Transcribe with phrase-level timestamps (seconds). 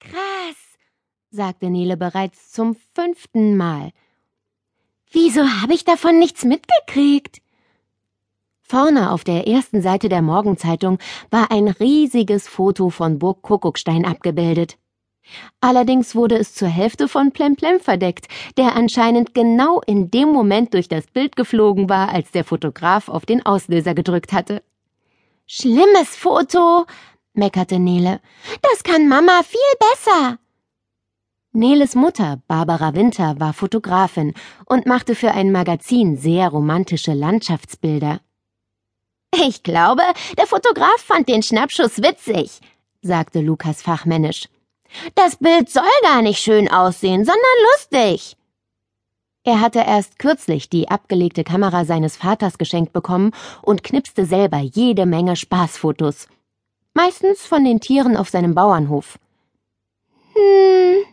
[0.00, 0.56] Krass,
[1.30, 3.92] sagte Nele bereits zum fünften Mal.
[5.12, 7.42] Wieso habe ich davon nichts mitgekriegt?
[8.62, 10.98] Vorne auf der ersten Seite der Morgenzeitung
[11.30, 14.78] war ein riesiges Foto von Burg Kuckuckstein abgebildet.
[15.60, 20.88] Allerdings wurde es zur Hälfte von Plemplem verdeckt, der anscheinend genau in dem Moment durch
[20.88, 24.62] das Bild geflogen war, als der Fotograf auf den Auslöser gedrückt hatte.
[25.46, 26.86] Schlimmes Foto,
[27.40, 28.20] meckerte Nele.
[28.62, 30.38] Das kann Mama viel besser.
[31.52, 34.34] Neles Mutter, Barbara Winter, war Fotografin
[34.66, 38.20] und machte für ein Magazin sehr romantische Landschaftsbilder.
[39.34, 40.02] Ich glaube,
[40.38, 42.60] der Fotograf fand den Schnappschuss witzig,
[43.02, 44.48] sagte Lukas fachmännisch.
[45.14, 48.36] Das Bild soll gar nicht schön aussehen, sondern lustig.
[49.42, 55.06] Er hatte erst kürzlich die abgelegte Kamera seines Vaters geschenkt bekommen und knipste selber jede
[55.06, 56.28] Menge Spaßfotos.
[56.94, 59.18] Meistens von den Tieren auf seinem Bauernhof.
[60.34, 61.04] Hm,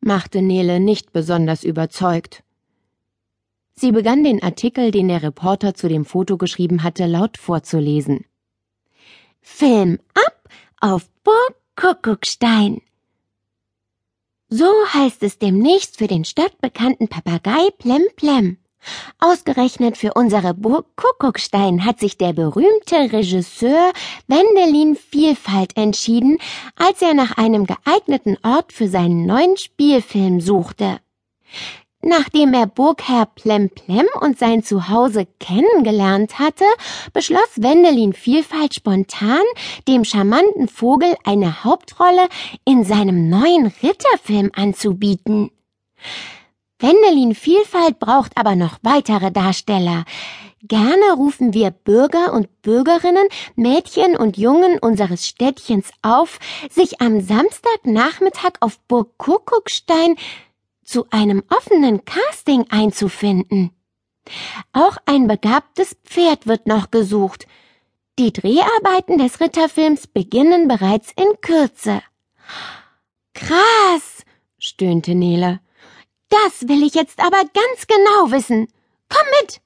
[0.00, 2.42] machte Nele nicht besonders überzeugt.
[3.74, 8.26] Sie begann den Artikel, den der Reporter zu dem Foto geschrieben hatte, laut vorzulesen.
[9.40, 10.48] Film ab
[10.80, 12.82] auf Burg Kuckuckstein.
[14.50, 18.58] So heißt es demnächst für den stadtbekannten Papagei Plem Plem.
[19.18, 23.92] Ausgerechnet für unsere Burg Kuckuckstein hat sich der berühmte Regisseur
[24.26, 26.38] Wendelin Vielfalt entschieden,
[26.76, 31.00] als er nach einem geeigneten Ort für seinen neuen Spielfilm suchte.
[32.02, 36.64] Nachdem er Burgherr Plemplem und sein Zuhause kennengelernt hatte,
[37.12, 39.42] beschloss Wendelin Vielfalt spontan,
[39.86, 42.26] dem charmanten Vogel eine Hauptrolle
[42.64, 45.50] in seinem neuen Ritterfilm anzubieten.
[46.80, 50.04] Wendelin Vielfalt braucht aber noch weitere Darsteller.
[50.62, 56.38] Gerne rufen wir Bürger und Bürgerinnen, Mädchen und Jungen unseres Städtchens auf,
[56.70, 60.16] sich am Samstagnachmittag auf Burg Kuckuckstein
[60.82, 63.70] zu einem offenen Casting einzufinden.
[64.72, 67.46] Auch ein begabtes Pferd wird noch gesucht.
[68.18, 72.02] Die Dreharbeiten des Ritterfilms beginnen bereits in Kürze.
[73.34, 74.24] Krass,
[74.58, 75.60] stöhnte Nele.
[76.30, 78.68] Das will ich jetzt aber ganz genau wissen.
[79.08, 79.60] Komm mit.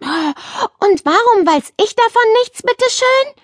[0.00, 3.42] Und warum weiß ich davon nichts, bitteschön?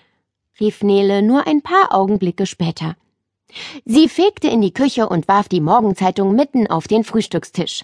[0.59, 2.95] rief Nele nur ein paar Augenblicke später.
[3.85, 7.83] Sie fegte in die Küche und warf die Morgenzeitung mitten auf den Frühstückstisch.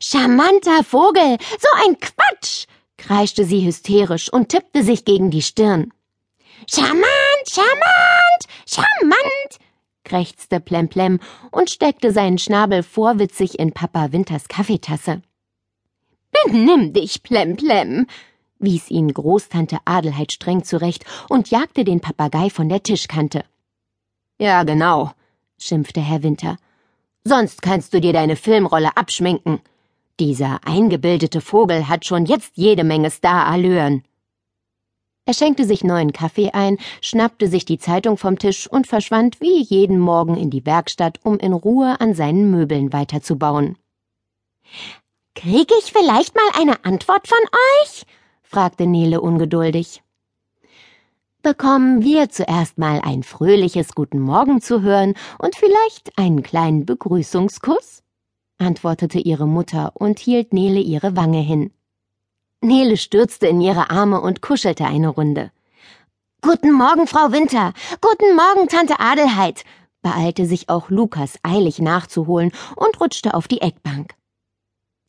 [0.00, 2.66] Charmanter Vogel, so ein Quatsch!
[2.96, 5.92] kreischte sie hysterisch und tippte sich gegen die Stirn.
[6.70, 7.04] Charmant,
[7.50, 9.58] charmant, charmant!
[10.04, 11.18] Krächzte Plemplem
[11.50, 15.22] und steckte seinen Schnabel vorwitzig in Papa Winters Kaffeetasse.
[16.30, 18.06] Benimm dich, Plemplem!
[18.58, 23.44] wies ihn Großtante Adelheid streng zurecht und jagte den Papagei von der Tischkante.
[24.38, 25.12] Ja, genau,
[25.58, 26.56] schimpfte Herr Winter.
[27.24, 29.60] Sonst kannst du dir deine Filmrolle abschminken.
[30.20, 34.04] Dieser eingebildete Vogel hat schon jetzt jede Menge Starallüren.
[35.26, 39.62] Er schenkte sich neuen Kaffee ein, schnappte sich die Zeitung vom Tisch und verschwand wie
[39.62, 43.78] jeden Morgen in die Werkstatt, um in Ruhe an seinen Möbeln weiterzubauen.
[45.34, 47.38] Krieg ich vielleicht mal eine Antwort von
[47.82, 48.04] euch?
[48.42, 50.04] fragte Nele ungeduldig
[51.44, 58.02] bekommen wir zuerst mal ein fröhliches Guten Morgen zu hören und vielleicht einen kleinen Begrüßungskuss?
[58.56, 61.70] antwortete ihre Mutter und hielt Nele ihre Wange hin.
[62.64, 65.52] Nele stürzte in ihre Arme und kuschelte eine Runde.
[66.40, 67.72] Guten Morgen, Frau Winter.
[68.00, 69.64] Guten Morgen, Tante Adelheid,
[70.02, 74.14] beeilte sich auch Lukas eilig nachzuholen und rutschte auf die Eckbank.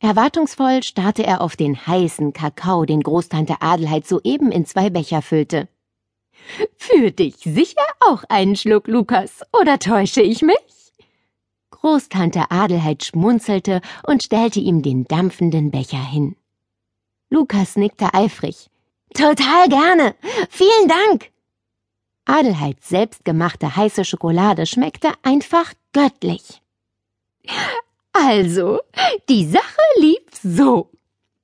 [0.00, 5.68] Erwartungsvoll starrte er auf den heißen Kakao, den Großtante Adelheid soeben in zwei Becher füllte.
[6.76, 10.92] Für dich sicher auch einen Schluck, Lukas, oder täusche ich mich?
[11.70, 16.36] Großtante Adelheid schmunzelte und stellte ihm den dampfenden Becher hin.
[17.30, 18.70] Lukas nickte eifrig.
[19.14, 20.14] Total gerne.
[20.50, 21.30] Vielen Dank.
[22.24, 26.60] Adelheids selbstgemachte heiße Schokolade schmeckte einfach göttlich.
[28.12, 28.80] Also,
[29.28, 30.90] die Sache lief so,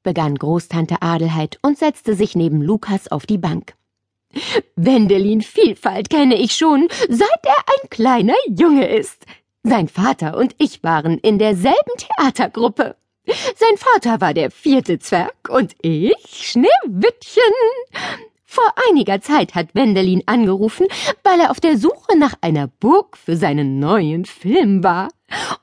[0.03, 3.75] begann Großtante Adelheid und setzte sich neben Lukas auf die Bank.
[4.77, 9.27] Wendelin Vielfalt kenne ich schon, seit er ein kleiner Junge ist.
[9.63, 12.97] Sein Vater und ich waren in derselben Theatergruppe.
[13.57, 17.43] Sein Vater war der vierte Zwerg und ich Schneewittchen.
[18.45, 20.87] Vor einiger Zeit hat Wendelin angerufen,
[21.23, 25.09] weil er auf der Suche nach einer Burg für seinen neuen Film war.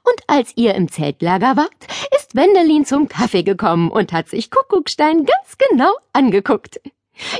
[0.04, 1.88] Und als ihr im Zeltlager wart,
[2.18, 6.82] ist Wendelin zum Kaffee gekommen und hat sich Kuckuckstein ganz genau angeguckt.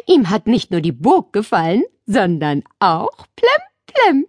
[0.06, 3.50] Ihm hat nicht nur die Burg gefallen, sondern auch Plem
[3.88, 4.28] Plem.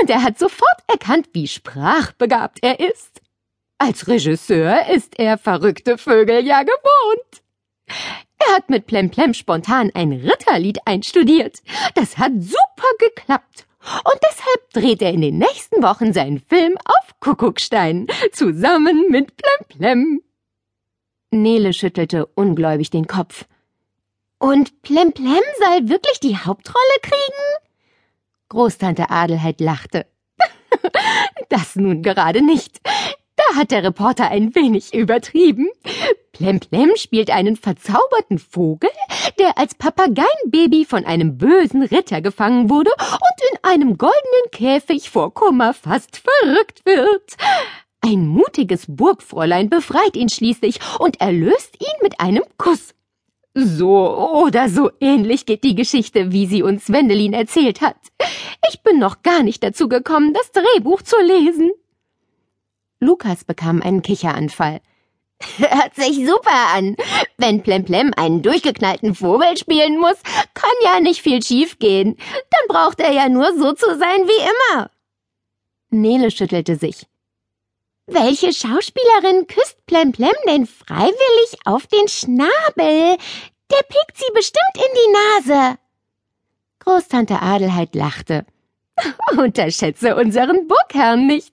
[0.00, 3.20] Und er hat sofort erkannt, wie sprachbegabt er ist.
[3.78, 7.42] Als Regisseur ist er verrückte Vögel ja gewohnt.
[8.38, 11.62] Er hat mit Plemplem spontan ein Ritterlied einstudiert.
[11.94, 13.66] Das hat super geklappt.
[13.80, 20.22] Und deshalb dreht er in den nächsten Wochen seinen Film auf Kuckuckstein, zusammen mit Plemplem.
[21.30, 23.44] Nele schüttelte ungläubig den Kopf.
[24.38, 27.66] Und Plemplem soll wirklich die Hauptrolle kriegen?
[28.48, 30.06] Großtante Adelheid lachte.
[31.48, 32.77] das nun gerade nicht.
[33.54, 35.68] Hat der Reporter ein wenig übertrieben.
[36.32, 38.90] Plemplem spielt einen verzauberten Vogel,
[39.38, 45.34] der als Papageienbaby von einem bösen Ritter gefangen wurde und in einem goldenen Käfig vor
[45.34, 47.36] Kummer fast verrückt wird.
[48.00, 52.94] Ein mutiges Burgfräulein befreit ihn schließlich und erlöst ihn mit einem Kuss.
[53.54, 57.96] So oder so ähnlich geht die Geschichte, wie sie uns Wendelin erzählt hat.
[58.70, 61.72] Ich bin noch gar nicht dazu gekommen, das Drehbuch zu lesen.
[63.00, 64.80] Lukas bekam einen Kicheranfall.
[65.56, 66.96] Hört sich super an.
[67.36, 70.16] Wenn Plemplem einen durchgeknallten Vogel spielen muss,
[70.54, 72.16] kann ja nicht viel schiefgehen.
[72.16, 74.90] Dann braucht er ja nur so zu sein wie immer.
[75.90, 77.06] Nele schüttelte sich.
[78.06, 83.16] Welche Schauspielerin küsst Plemplem denn freiwillig auf den Schnabel?
[83.70, 85.78] Der pickt sie bestimmt in die Nase.
[86.80, 88.46] Großtante Adelheid lachte.
[89.36, 91.52] Unterschätze unseren Burgherrn nicht.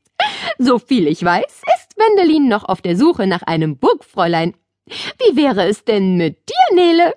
[0.57, 4.56] So viel ich weiß, ist Wendelin noch auf der Suche nach einem Burgfräulein.
[4.85, 7.15] Wie wäre es denn mit dir, Nele?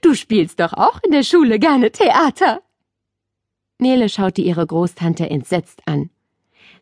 [0.00, 2.60] Du spielst doch auch in der Schule gerne Theater.
[3.78, 6.10] Nele schaute ihre Großtante entsetzt an.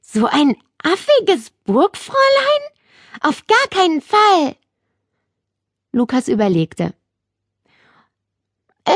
[0.00, 2.62] So ein affiges Burgfräulein?
[3.20, 4.56] Auf gar keinen Fall.
[5.92, 6.94] Lukas überlegte.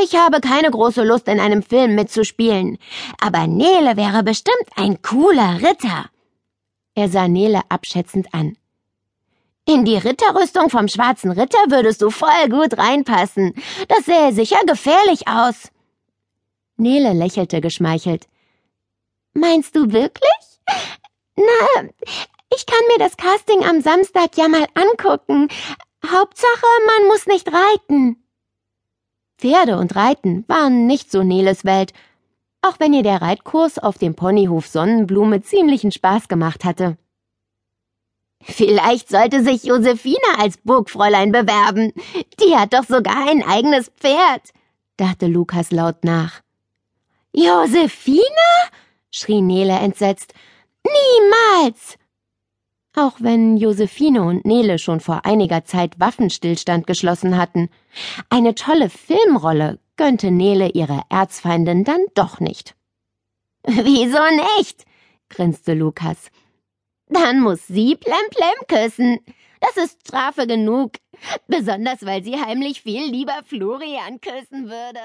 [0.03, 2.79] Ich habe keine große Lust, in einem Film mitzuspielen,
[3.21, 6.11] aber Nele wäre bestimmt ein cooler Ritter.
[6.97, 8.57] Er sah Nele abschätzend an.
[9.67, 13.53] In die Ritterrüstung vom schwarzen Ritter würdest du voll gut reinpassen.
[13.89, 15.71] Das sähe sicher gefährlich aus.
[16.79, 18.27] Nele lächelte geschmeichelt.
[19.35, 20.43] Meinst du wirklich?
[21.37, 21.89] Na,
[22.55, 25.49] ich kann mir das Casting am Samstag ja mal angucken.
[26.03, 28.25] Hauptsache, man muss nicht reiten.
[29.37, 31.93] Pferde und Reiten waren nicht so Neles Welt,
[32.69, 36.97] auch wenn ihr der Reitkurs auf dem Ponyhof Sonnenblume ziemlichen Spaß gemacht hatte.
[38.43, 41.93] Vielleicht sollte sich Josephine als Burgfräulein bewerben.
[42.41, 44.53] Die hat doch sogar ein eigenes Pferd,
[44.97, 46.43] dachte Lukas laut nach.
[47.33, 48.23] Josephine?
[49.11, 50.33] schrie Nele entsetzt.
[50.85, 51.99] Niemals!
[52.99, 57.69] Auch wenn Josephine und Nele schon vor einiger Zeit Waffenstillstand geschlossen hatten,
[58.31, 62.75] eine tolle Filmrolle gönnte Nele ihre Erzfeindin dann doch nicht.
[63.67, 64.19] Wieso
[64.57, 64.87] nicht?
[65.29, 66.31] grinste Lukas.
[67.09, 69.19] Dann muss sie Plemplem küssen.
[69.61, 70.93] Das ist Strafe genug.
[71.49, 75.01] Besonders weil sie heimlich viel lieber Florian küssen würde.